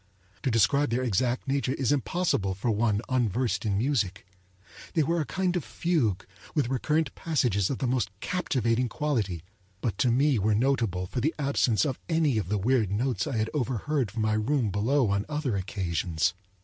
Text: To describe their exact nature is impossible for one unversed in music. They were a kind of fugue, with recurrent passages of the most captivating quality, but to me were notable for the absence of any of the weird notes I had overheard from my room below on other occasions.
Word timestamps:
To 0.41 0.49
describe 0.49 0.89
their 0.89 1.03
exact 1.03 1.47
nature 1.47 1.75
is 1.75 1.91
impossible 1.91 2.55
for 2.55 2.71
one 2.71 3.01
unversed 3.07 3.67
in 3.67 3.77
music. 3.77 4.25
They 4.95 5.03
were 5.03 5.21
a 5.21 5.27
kind 5.27 5.55
of 5.55 5.63
fugue, 5.63 6.25
with 6.55 6.69
recurrent 6.69 7.13
passages 7.13 7.69
of 7.69 7.77
the 7.77 7.85
most 7.85 8.09
captivating 8.19 8.89
quality, 8.89 9.43
but 9.79 9.99
to 9.99 10.09
me 10.09 10.39
were 10.39 10.55
notable 10.55 11.05
for 11.05 11.21
the 11.21 11.35
absence 11.37 11.85
of 11.85 11.99
any 12.09 12.39
of 12.39 12.49
the 12.49 12.57
weird 12.57 12.89
notes 12.89 13.27
I 13.27 13.37
had 13.37 13.51
overheard 13.53 14.09
from 14.09 14.23
my 14.23 14.33
room 14.33 14.71
below 14.71 15.11
on 15.11 15.23
other 15.29 15.55
occasions. 15.55 16.33